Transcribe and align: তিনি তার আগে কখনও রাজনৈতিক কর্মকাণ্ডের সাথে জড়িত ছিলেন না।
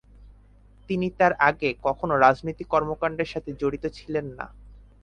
তিনি 0.89 1.07
তার 1.19 1.33
আগে 1.49 1.69
কখনও 1.85 2.15
রাজনৈতিক 2.17 2.67
কর্মকাণ্ডের 2.67 3.31
সাথে 3.33 3.51
জড়িত 3.61 3.85
ছিলেন 3.97 4.25
না। 4.37 4.45